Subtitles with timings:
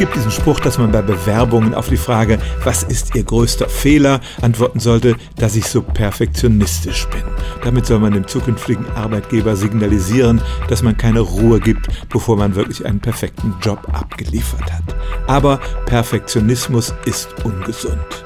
[0.00, 4.20] gibt diesen Spruch, dass man bei Bewerbungen auf die Frage, was ist Ihr größter Fehler,
[4.40, 7.20] antworten sollte, dass ich so perfektionistisch bin.
[7.62, 10.40] Damit soll man dem zukünftigen Arbeitgeber signalisieren,
[10.70, 14.96] dass man keine Ruhe gibt, bevor man wirklich einen perfekten Job abgeliefert hat.
[15.26, 18.19] Aber Perfektionismus ist ungesund.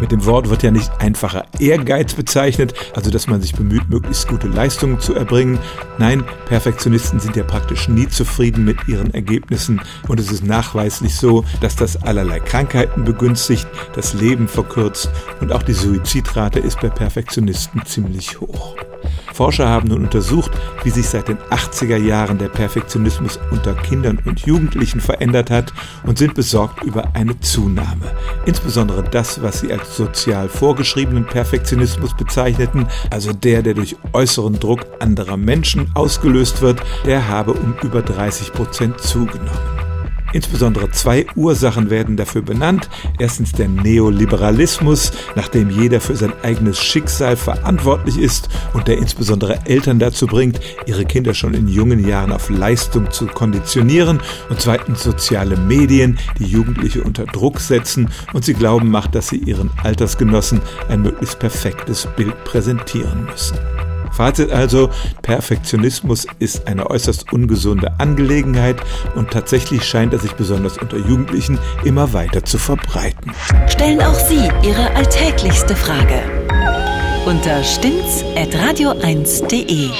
[0.00, 4.28] Mit dem Wort wird ja nicht einfacher Ehrgeiz bezeichnet, also dass man sich bemüht, möglichst
[4.28, 5.58] gute Leistungen zu erbringen.
[5.98, 11.44] Nein, Perfektionisten sind ja praktisch nie zufrieden mit ihren Ergebnissen und es ist nachweislich so,
[11.60, 15.10] dass das allerlei Krankheiten begünstigt, das Leben verkürzt
[15.40, 18.76] und auch die Suizidrate ist bei Perfektionisten ziemlich hoch.
[19.32, 20.50] Forscher haben nun untersucht,
[20.82, 25.72] wie sich seit den 80er Jahren der Perfektionismus unter Kindern und Jugendlichen verändert hat
[26.04, 28.12] und sind besorgt über eine Zunahme.
[28.46, 34.86] Insbesondere das, was sie als sozial vorgeschriebenen Perfektionismus bezeichneten, also der, der durch äußeren Druck
[35.00, 39.85] anderer Menschen ausgelöst wird, der habe um über 30 Prozent zugenommen.
[40.36, 42.90] Insbesondere zwei Ursachen werden dafür benannt.
[43.18, 49.98] Erstens der Neoliberalismus, nachdem jeder für sein eigenes Schicksal verantwortlich ist und der insbesondere Eltern
[49.98, 54.20] dazu bringt, ihre Kinder schon in jungen Jahren auf Leistung zu konditionieren.
[54.50, 59.38] Und zweitens soziale Medien, die Jugendliche unter Druck setzen und sie glauben macht, dass sie
[59.38, 63.56] ihren Altersgenossen ein möglichst perfektes Bild präsentieren müssen.
[64.12, 64.90] Fazit also,
[65.22, 68.76] Perfektionismus ist eine äußerst ungesunde Angelegenheit
[69.14, 73.32] und tatsächlich scheint er sich besonders unter Jugendlichen immer weiter zu verbreiten.
[73.68, 76.22] Stellen auch Sie Ihre alltäglichste Frage
[77.26, 79.90] unter stimmtz.radio1.de.